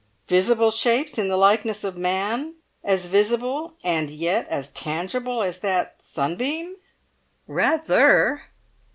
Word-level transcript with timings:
"Visible 0.27 0.71
shapes, 0.71 1.19
in 1.19 1.27
the 1.27 1.37
likeness 1.37 1.83
of 1.83 1.95
man? 1.95 2.55
As 2.83 3.05
visible 3.05 3.75
and 3.83 4.09
yet 4.09 4.47
as 4.49 4.69
tangible 4.69 5.43
as 5.43 5.59
that 5.59 5.97
sunbeam?" 6.01 6.77
"Rather!" 7.45 8.41